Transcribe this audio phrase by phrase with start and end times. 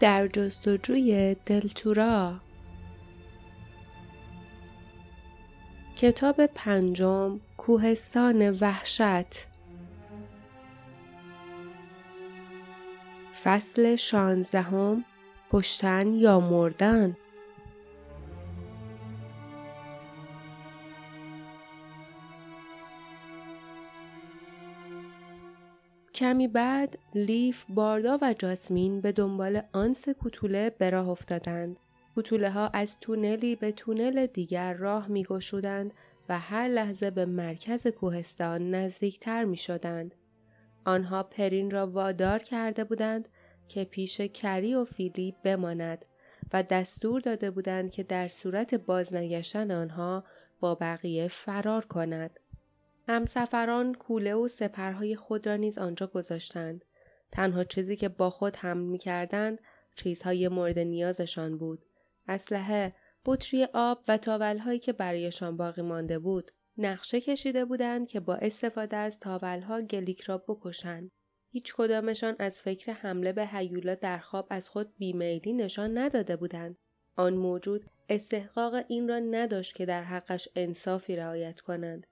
[0.00, 2.40] در جستجوی دلتورا.
[5.96, 9.46] کتاب پنجم کوهستان وحشت.
[13.44, 15.04] فصل شانزدهم
[15.50, 17.16] پشتن یا مردن.
[26.16, 31.76] کمی بعد لیف، باردا و جاسمین به دنبال آنس کوتوله به راه افتادند.
[32.14, 35.92] کوتوله ها از تونلی به تونل دیگر راه می گشودند
[36.28, 40.14] و هر لحظه به مرکز کوهستان نزدیکتر می شدند.
[40.84, 43.28] آنها پرین را وادار کرده بودند
[43.68, 46.04] که پیش کری و فیلی بماند
[46.52, 50.24] و دستور داده بودند که در صورت بازنگشتن آنها
[50.60, 52.40] با بقیه فرار کند.
[53.06, 56.84] همسفران کوله و سپرهای خود را نیز آنجا گذاشتند.
[57.32, 59.58] تنها چیزی که با خود حمل می کردند
[59.94, 61.84] چیزهای مورد نیازشان بود.
[62.28, 66.50] اسلحه، بطری آب و تاولهایی که برایشان باقی مانده بود.
[66.78, 71.10] نقشه کشیده بودند که با استفاده از تاولها گلیک را بکشند.
[71.50, 76.76] هیچ کدامشان از فکر حمله به هیولا در خواب از خود بیمیلی نشان نداده بودند.
[77.16, 82.06] آن موجود استحقاق این را نداشت که در حقش انصافی رعایت کنند.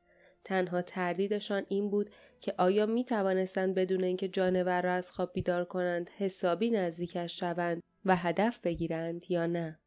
[0.45, 5.64] تنها تردیدشان این بود که آیا می توانستند بدون اینکه جانور را از خواب بیدار
[5.64, 9.78] کنند حسابی نزدیکش شوند و هدف بگیرند یا نه.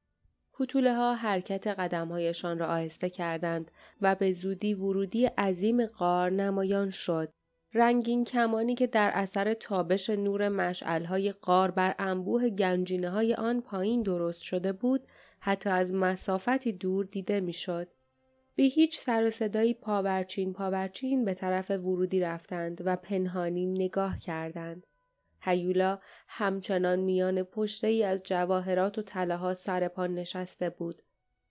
[0.52, 7.30] کوتوله ها حرکت قدمهایشان را آهسته کردند و به زودی ورودی عظیم غار نمایان شد.
[7.74, 14.04] رنگین کمانی که در اثر تابش نور مشعلهای غار بر انبوه گنجینه های آن پایین
[14.04, 15.08] درست شده بود
[15.40, 17.88] حتی از مسافتی دور دیده می‌شد.
[18.58, 24.88] بی هیچ سر و صدایی پاورچین پاورچین به طرف ورودی رفتند و پنهانی نگاه کردند.
[25.42, 29.56] هیولا همچنان میان پشته ای از جواهرات و طلاها
[29.96, 31.02] پا نشسته بود.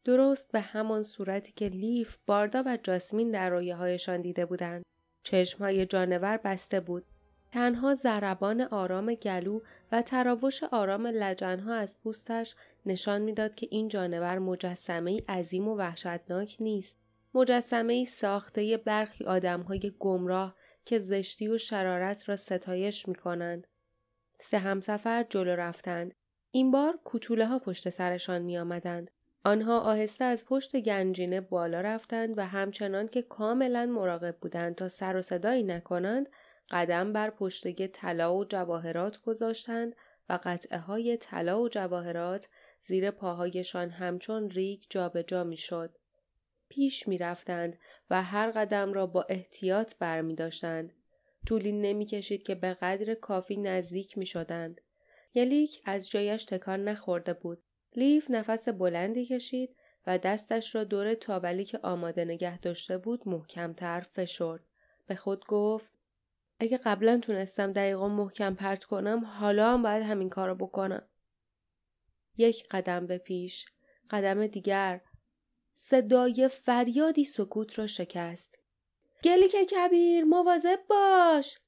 [0.04, 4.84] درست به همان صورتی که لیف، باردا و جاسمین در رویه دیده بودند.
[5.22, 7.04] چشمهای جانور بسته بود.
[7.52, 9.60] تنها ضربان آرام گلو
[9.92, 12.54] و تراوش آرام لجنها از پوستش
[12.86, 17.05] نشان می‌داد که این جانور مجسمه عظیم و وحشتناک نیست.
[17.36, 23.66] مجسمه ساخته برخی آدمهای گمراه که زشتی و شرارت را ستایش می کنند.
[24.40, 26.14] سه همسفر جلو رفتند.
[26.50, 29.10] این بار کوتوله ها پشت سرشان می آمدند.
[29.44, 35.16] آنها آهسته از پشت گنجینه بالا رفتند و همچنان که کاملا مراقب بودند تا سر
[35.16, 36.28] و صدایی نکنند
[36.70, 39.96] قدم بر پشتگه طلا و جواهرات گذاشتند
[40.28, 42.48] و قطعه های طلا و جواهرات
[42.82, 45.96] زیر پاهایشان همچون ریگ جابجا جا می‌شد.
[46.68, 47.78] پیش می رفتند
[48.10, 50.92] و هر قدم را با احتیاط بر می داشتند.
[51.46, 54.80] طولی نمی کشید که به قدر کافی نزدیک می شدند.
[55.34, 57.62] یلیک از جایش تکان نخورده بود.
[57.96, 64.00] لیف نفس بلندی کشید و دستش را دور تاولی که آماده نگه داشته بود محکمتر
[64.00, 64.60] فشرد.
[65.06, 65.92] به خود گفت
[66.58, 71.08] اگه قبلا تونستم دقیقا محکم پرت کنم حالا هم باید همین کارو بکنم.
[72.36, 73.66] یک قدم به پیش،
[74.10, 75.00] قدم دیگر،
[75.78, 78.58] صدای فریادی سکوت را شکست.
[79.24, 81.58] گلیک کبیر مواظب باش!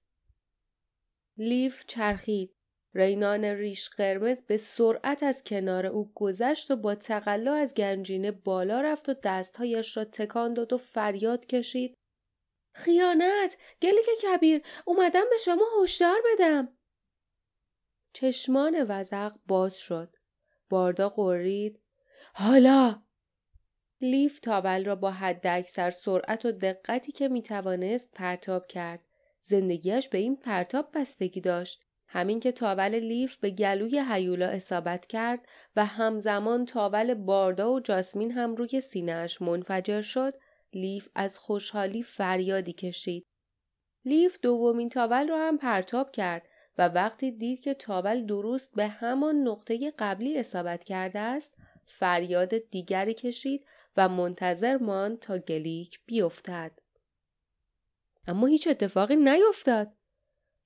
[1.36, 2.54] لیف چرخید.
[2.94, 8.80] رینان ریش قرمز به سرعت از کنار او گذشت و با تقلا از گنجینه بالا
[8.80, 11.98] رفت و دستهایش را تکان داد و فریاد کشید.
[12.74, 13.56] خیانت!
[13.82, 14.62] گلیک کبیر!
[14.84, 16.78] اومدم به شما هشدار بدم!
[18.12, 20.16] چشمان وزق باز شد.
[20.68, 21.80] باردا قرید.
[22.34, 23.07] حالا!
[24.00, 29.00] لیف تابل را با حد اکثر سرعت و دقتی که می توانست پرتاب کرد.
[29.42, 31.84] زندگیش به این پرتاب بستگی داشت.
[32.08, 38.32] همین که تاول لیف به گلوی هیولا اصابت کرد و همزمان تاول باردا و جاسمین
[38.32, 40.34] هم روی سینهاش منفجر شد،
[40.72, 43.26] لیف از خوشحالی فریادی کشید.
[44.04, 46.48] لیف دومین تاول را هم پرتاب کرد
[46.78, 51.54] و وقتی دید که تاول درست به همان نقطه قبلی اصابت کرده است،
[51.86, 53.64] فریاد دیگری کشید
[53.98, 56.72] و منتظر ماند تا گلیک بیفتد.
[58.26, 59.92] اما هیچ اتفاقی نیفتاد.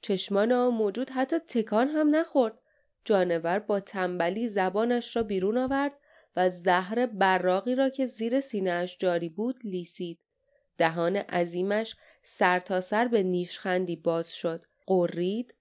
[0.00, 2.58] چشمان آن موجود حتی تکان هم نخورد.
[3.04, 5.92] جانور با تنبلی زبانش را بیرون آورد
[6.36, 10.18] و زهر براقی را که زیر سینهاش جاری بود لیسید.
[10.78, 14.66] دهان عظیمش سر تا سر به نیشخندی باز شد.
[14.86, 15.54] قرید.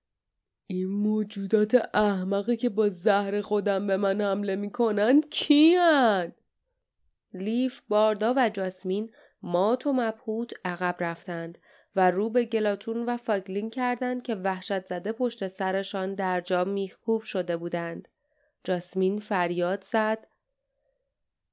[0.68, 6.41] این موجودات احمقی که با زهر خودم به من حمله می‌کنند کیند؟
[7.34, 11.58] لیف، باردا و جاسمین مات و مبهوت عقب رفتند
[11.96, 17.22] و رو به گلاتون و فاگلین کردند که وحشت زده پشت سرشان در جا میخکوب
[17.22, 18.08] شده بودند.
[18.64, 20.28] جاسمین فریاد زد.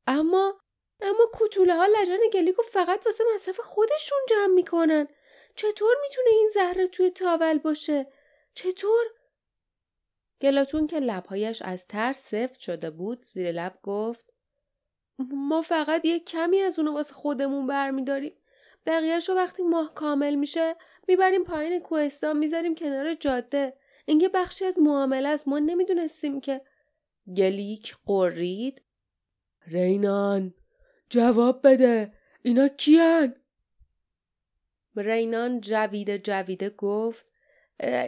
[0.07, 0.61] اما
[1.01, 5.09] اما کوتوله ها لجن گلیکو فقط واسه مصرف خودشون جمع می‌کنن.
[5.55, 8.07] چطور می‌تونه این زهره توی تاول باشه؟
[8.55, 9.07] چطور؟
[10.41, 14.28] گلاتون که لبهایش از ترس سفت شده بود زیر لب گفت
[15.19, 18.33] ما فقط یه کمی از اونو واسه خودمون برمیداریم.
[18.87, 20.77] بقیهش رو وقتی ماه کامل میشه
[21.09, 23.77] می‌بریم پایین کوهستان می‌ذاریم کنار جاده.
[24.07, 26.61] اینکه بخشی از معامله است ما نمی‌دونستیم که.
[27.37, 28.83] گلیک قرید
[29.67, 30.55] رینان
[31.11, 32.13] جواب بده.
[32.43, 33.35] اینا کیان؟
[34.97, 37.27] رینان جویده جویده گفت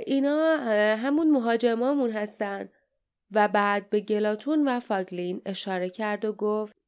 [0.06, 0.56] اینا
[0.96, 2.68] همون مهاجمامون هستن.
[3.32, 6.79] و بعد به گلاتون و فاگلین اشاره کرد و گفت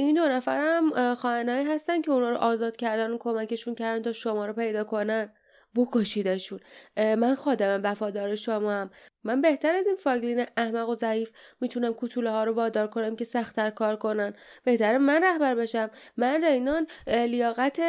[0.00, 4.46] این دو نفرم خواهنهایی هستن که اونا رو آزاد کردن و کمکشون کردن تا شما
[4.46, 5.32] رو پیدا کنن.
[5.76, 6.60] بکشیدشون.
[6.96, 8.90] من خودم وفادار شما هم
[9.24, 13.24] من بهتر از این فاگلین احمق و ضعیف می‌تونم کوتوله ها رو وادار کنم که
[13.24, 14.34] سختتر کار کنن.
[14.64, 15.90] بهتر من رهبر بشم.
[16.16, 17.80] من رینان لیاقت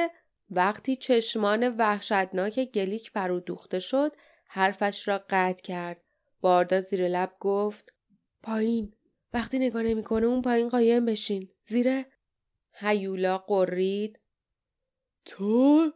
[0.52, 4.12] وقتی چشمان وحشتناک گلیک برو دوخته شد
[4.48, 6.02] حرفش را قطع کرد.
[6.42, 7.94] باردا زیر لب گفت
[8.44, 8.94] پایین.
[9.34, 11.52] وقتی نگاه نمی‌کنه اون پایین قایم بشین.
[11.66, 12.06] زیر
[12.74, 14.20] هیولا قرید.
[15.26, 15.92] تو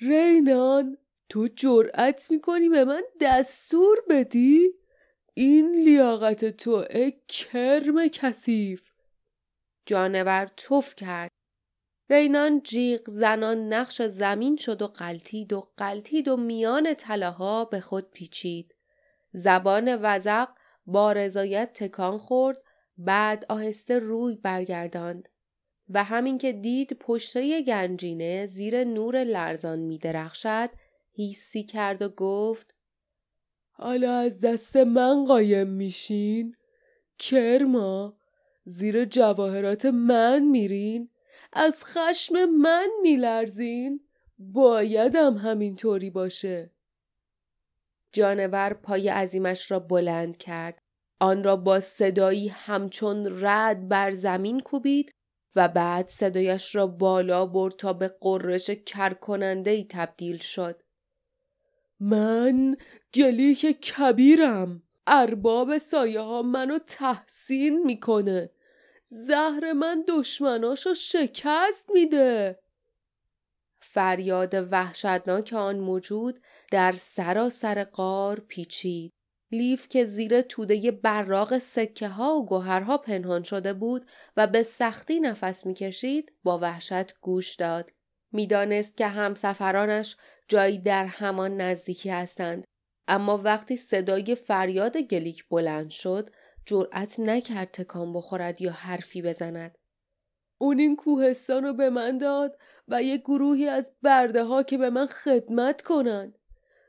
[0.00, 0.98] رینان
[1.28, 4.74] تو جرأت می‌کنی به من دستور بدی؟
[5.34, 6.84] این لیاقت تو
[7.28, 8.82] کرم کثیف.
[9.86, 11.30] جانور توف کرد.
[12.10, 18.10] رینان جیغ زنان نقش زمین شد و قلتید و قلتید و میان تلاها به خود
[18.10, 18.74] پیچید.
[19.32, 20.48] زبان وزق
[20.86, 22.62] با رضایت تکان خورد.
[22.98, 25.28] بعد آهسته روی برگرداند
[25.88, 30.70] و همین که دید پشته گنجینه زیر نور لرزان می درخشد
[31.12, 32.74] هیسی کرد و گفت
[33.70, 36.56] حالا از دست من قایم میشین؟
[37.18, 38.18] کرما
[38.64, 41.10] زیر جواهرات من میرین؟
[41.52, 44.00] از خشم من میلرزین؟
[44.38, 46.70] بایدم همینطوری باشه
[48.12, 50.82] جانور پای عظیمش را بلند کرد
[51.20, 55.14] آن را با صدایی همچون رد بر زمین کوبید
[55.56, 60.82] و بعد صدایش را بالا برد تا به قررش کرکننده ای تبدیل شد.
[62.00, 62.76] من
[63.14, 64.82] گلیک کبیرم.
[65.06, 68.50] ارباب سایه ها منو تحسین می‌کنه.
[69.10, 72.58] زهر من دشمناشو شکست میده.
[73.80, 79.12] فریاد وحشتناک آن موجود در سراسر قار پیچید.
[79.52, 84.06] لیف که زیر توده براق سکه ها و گوهرها پنهان شده بود
[84.36, 87.90] و به سختی نفس می‌کشید با وحشت گوش داد.
[88.32, 90.16] می‌دانست که همسفرانش
[90.48, 92.64] جایی در همان نزدیکی هستند.
[93.08, 96.30] اما وقتی صدای فریاد گلیک بلند شد
[96.66, 99.78] جرأت نکرد تکان بخورد یا حرفی بزند.
[100.60, 102.58] اون این کوهستان رو به من داد
[102.88, 106.34] و یه گروهی از برده ها که به من خدمت کنن.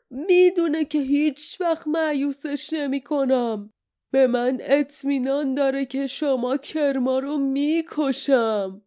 [0.10, 3.74] می‌دونه که هیچ وقت معیوسش نمی کنم
[4.12, 8.82] به من اطمینان داره که شما کرما رو می‌کشم.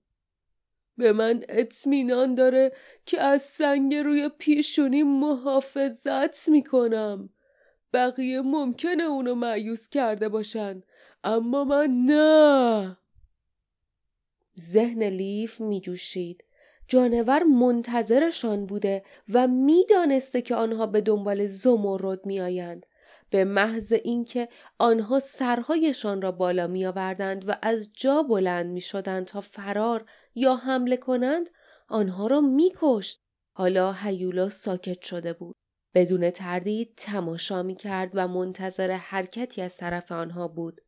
[0.97, 2.73] به من اطمینان داره
[3.07, 7.31] که از سنگ روی پیشونی محافظت می‌کنم.
[7.93, 10.82] بقیه ممکنه اونو معیوس کرده باشن
[11.25, 12.99] اما من نه.
[14.61, 16.44] ذهن لیف میجوشید.
[16.93, 22.87] جانور منتظرشان بوده و می‌دانسته که آنها به دنبال زمرد میآیند
[23.31, 29.27] به محض اینکه آنها سرهایشان را بالا می آوردند و از جا بلند می شدند
[29.27, 31.51] تا فرار یا حمله کنند
[31.89, 33.22] آنها را می کشت.
[33.53, 35.56] حالا هیولا ساکت شده بود.
[35.94, 40.81] بدون تردید تماشا می کرد و منتظر حرکتی از طرف آنها بود.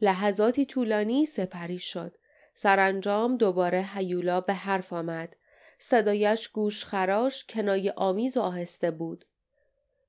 [0.00, 2.16] لحظاتی طولانی سپری شد.
[2.54, 5.36] سرانجام دوباره هیولا به حرف آمد.
[5.78, 9.24] صدایش گوش خراش کنای آمیز و آهسته بود.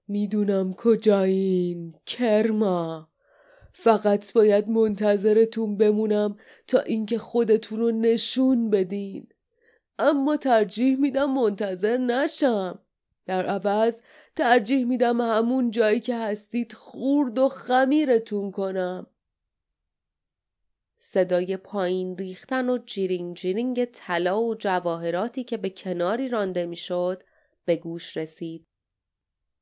[0.08, 3.10] می‌دونم کجایین کرما
[3.74, 6.38] فقط باید منتظرتون بمونم
[6.68, 9.28] تا اینکه خودتون رو نشون بدین
[10.00, 12.80] اما ترجیح میدم منتظر نشم
[13.26, 14.02] در عوض
[14.36, 19.08] ترجیح میدم همون جایی که هستید خورد و خمیرتون کنم
[21.08, 27.24] صدای پایین ریختن و جیرینگ جیرینگ طلا و جواهراتی که به کناری رانده می‌شد
[27.66, 28.68] به گوش رسید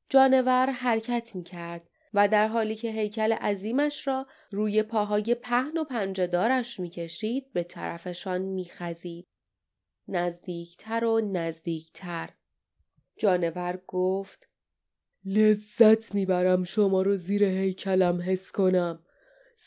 [0.08, 5.84] جانور حرکت می کرد و در حالی که هیکل عظیمش را روی پاهای پهن و
[5.84, 9.26] پنجدارش می کشید به طرفشان می خزید.
[10.08, 12.30] نزدیکتر و نزدیکتر.
[13.16, 14.48] جانور گفت
[15.24, 19.04] لذت می‌برم شما رو زیر هیکلم حس کنم.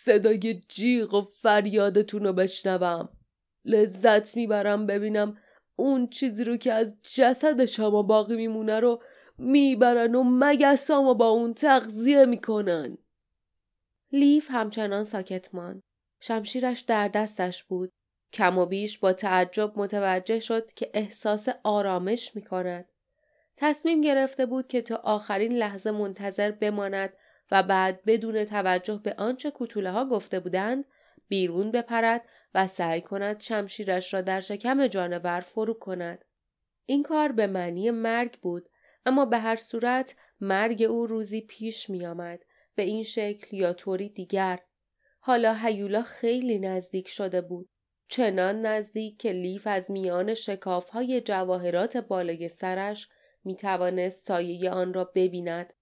[0.04, 3.10] صدای جیغ و فریادتون رو بشنوم.
[3.66, 5.38] لذت می‌برم ببینم
[5.75, 9.01] اون چیزی رو که از جسد شما باقی میمونه رو
[9.38, 12.98] می‌برن و مگسامو با اون تغذیه می‌کنن.
[14.12, 15.84] لیف همچنان ساکت ماند.
[16.20, 17.92] شمشیرش در دستش بود.
[18.34, 22.86] کم و بیش با تعجب متوجه شد که احساس آرامش می کند.
[23.58, 27.13] تصمیم گرفته بود که تا آخرین لحظه منتظر بماند
[27.51, 30.86] و بعد بدون توجه به آنچه کوتوله ها گفته بودند
[31.27, 36.25] بیرون بپرد و سعی کند شمشیرش را در شکم جانور فرو کند.
[36.86, 38.70] این کار به معنی مرگ بود
[39.06, 42.39] اما به هر صورت مرگ او روزی پیش می آمد.
[42.75, 44.60] به این شکل یا طوری دیگر.
[45.20, 47.70] حالا هیولا خیلی نزدیک شده بود.
[48.08, 50.36] چنان نزدیک که لیف از میان
[50.94, 53.10] های جواهرات بالای سرش
[53.44, 55.74] می توانست سایه آن را ببیند.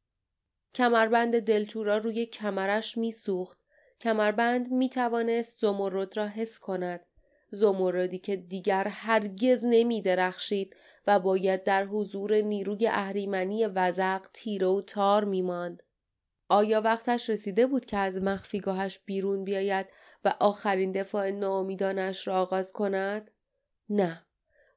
[0.76, 3.58] کمربند دلتورا روی کمرش میسوخت.
[4.02, 7.06] کمربند می توانست زمرد را حس کند.
[7.52, 10.76] زمردی که دیگر هرگز نمی درخشید
[11.08, 15.84] و باید در حضور نیروی اهریمنی وزق تیره و تار می ماند.
[16.50, 19.88] آیا وقتش رسیده بود که از مخفیگاهش بیرون بیاید
[20.26, 23.32] و آخرین دفاع ناامیدانش را آغاز کند؟
[23.90, 24.26] نه.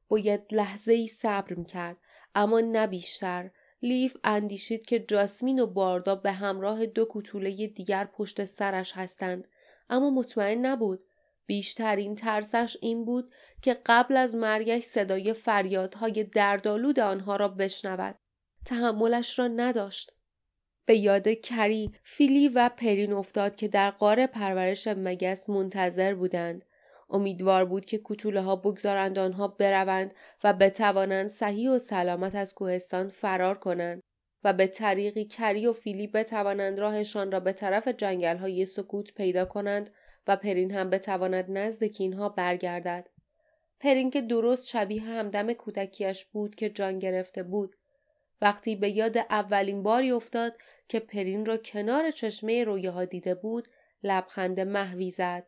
[0.09, 1.97] باید لحظه ای صبر می کرد.
[2.35, 3.51] اما نه بیشتر.
[3.83, 9.49] لیف اندیشید که جاسمین و باردا به همراه دو کوتوله دیگر پشت سرش هستند.
[9.91, 11.01] اما مطمئن نبود.
[11.47, 13.33] بیشترین ترسش این بود
[13.63, 18.15] که قبل از مرگش صدای فریادهای دردآلود آنها را بشنود.
[18.65, 20.13] تحملش را نداشت.
[20.87, 26.65] به یاد کری، فیلی و پرین افتاد که در قار پرورش مگس منتظر بودند.
[27.11, 33.09] امیدوار بود که کتوله ها بگذارند آنها بروند و بتوانند صحیح و سلامت از کوهستان
[33.09, 34.03] فرار کنند
[34.45, 39.45] و به طریقی کری و فیلی بتوانند راهشان را به طرف جنگل های سکوت پیدا
[39.45, 39.91] کنند
[40.27, 43.09] و پرین هم بتواند نزد اینها برگردد.
[43.81, 47.77] پرین که درست شبیه همدم کودکیش بود که جان گرفته بود
[48.41, 50.55] وقتی به یاد اولین باری افتاد
[50.89, 53.69] که پرین را کنار چشمه رویاها دیده بود
[54.03, 55.47] لبخند محوی زد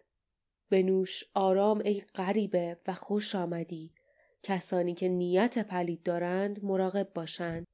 [0.71, 3.95] به نوش آرام ای غریبه و خوش آمدی.
[4.43, 7.67] کسانی که نیت پلید دارند مراقب باشند.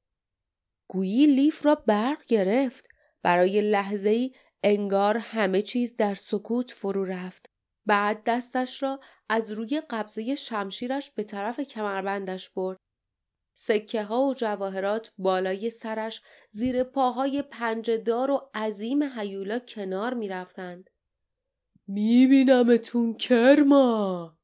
[0.87, 2.87] گویی لیف را برق گرفت.
[3.23, 4.31] برای لحظه ای
[4.63, 7.45] انگار همه چیز در سکوت فرو رفت.
[7.85, 8.99] بعد دستش را
[9.29, 12.77] از روی قبضه شمشیرش به طرف کمربندش برد.
[13.57, 20.89] سکه ها و جواهرات بالای سرش زیر پاهای پنجدار و عظیم هیولا کنار می رفتند.
[21.89, 24.37] می بینمتون کرما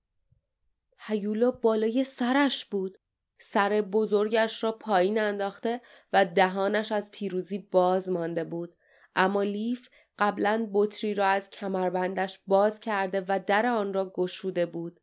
[1.00, 2.98] هیولا بالای سرش بود.
[3.40, 5.82] سر بزرگش را پایین انداخته
[6.14, 8.76] و دهانش از پیروزی باز مانده بود.
[9.16, 15.00] اما لیف قبلا بطری را از کمربندش باز کرده و در آن را گشوده بود.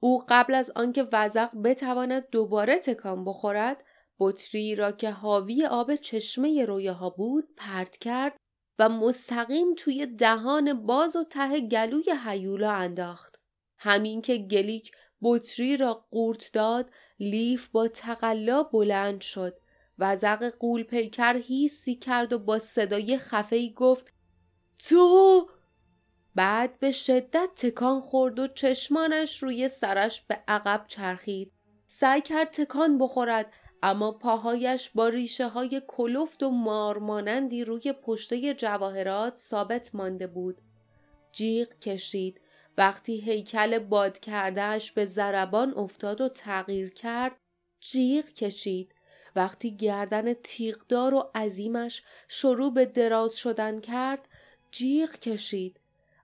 [0.00, 3.84] او قبل از آنکه وزق بتواند دوباره تکان بخورد
[4.18, 8.36] بطری را که حاوی آب چشمه رویاها بود پرت کرد
[8.82, 13.40] و مستقیم توی دهان باز و ته گلوی هیولا انداخت
[13.78, 19.58] همین که گلیک بطری را قورت داد لیف با تقلا بلند شد
[19.98, 24.14] وزق قول پیکر هیسی کرد و با صدای خفهی گفت
[24.78, 25.48] تو
[26.34, 31.52] بعد به شدت تکان خورد و چشمانش روی سرش به عقب چرخید.
[31.86, 39.36] سعی کرد تکان بخورد اما پاهایش با ریشه های کلفت و مارمانندی روی پشته جواهرات
[39.36, 40.58] ثابت مانده بود.
[41.32, 42.40] جیغ کشید.
[42.78, 47.36] وقتی هیکل باد کردهش به زربان افتاد و تغییر کرد
[47.80, 48.94] جیغ کشید.
[49.36, 54.28] وقتی گردن تیغدار و عظیمش شروع به دراز شدن کرد
[54.70, 55.80] جیغ کشید.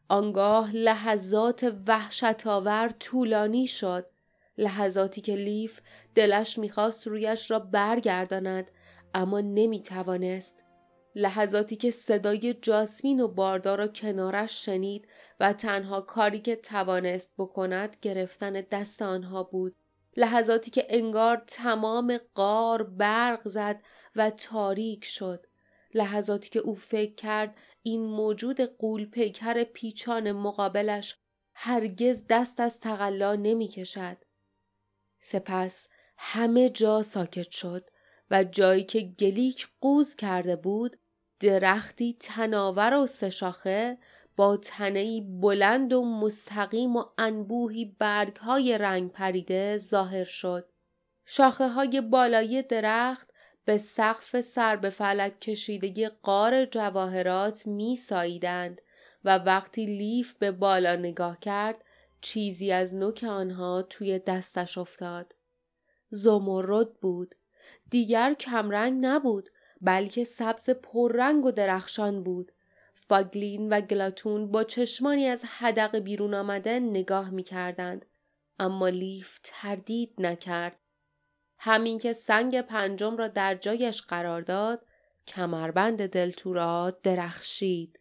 [0.09, 4.07] آنگاه لحظات وحشتآور طولانی شد
[4.59, 5.81] لحظاتی که لیف
[6.18, 8.70] دلش می‌خواست رویش را برگرداند
[9.14, 10.62] اما نمی‌توانست.
[11.14, 15.08] لحظاتی که صدای جاسمین و باردار را کنارش شنید
[15.40, 19.76] و تنها کاری که توانست بکند گرفتن دست آنها بود.
[20.16, 23.82] لحظاتی که انگار تمام قار برق زد
[24.16, 25.46] و تاریک شد.
[25.94, 31.18] لحظاتی که او فکر کرد این موجود قول پیکر پیچان مقابلش
[31.54, 34.16] هرگز دست از تقلا نمی کشد.
[35.20, 35.88] سپس
[36.20, 37.90] همه جا ساکت شد
[38.30, 40.98] و جایی که گلیک قوز کرده بود
[41.40, 43.98] درختی تناور و سشاخه
[44.37, 50.68] با تنهی بلند و مستقیم و انبوهی برگهای رنگ پریده ظاهر شد.
[51.26, 53.30] شاخه های بالای درخت
[53.64, 58.80] به سقف سر به فلک کشیده قار جواهرات می ساییدند
[59.25, 61.84] و وقتی لیف به بالا نگاه کرد
[62.20, 65.34] چیزی از نوک آنها توی دستش افتاد.
[66.11, 67.35] زمرد بود.
[67.91, 69.50] دیگر کمرنگ نبود
[69.81, 72.53] بلکه سبز پررنگ و درخشان بود.
[72.95, 78.07] فاگلین و گلاتون با چشمانی از حدق بیرون آمده نگاه می کردند.
[78.59, 80.77] اما لیف تردید نکرد.
[81.59, 84.87] همین که سنگ پنجم را در جایش قرار داد
[85.27, 87.99] کمربند دلتورا درخشید.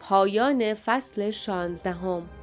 [0.00, 2.39] پایان فصل شانزدهم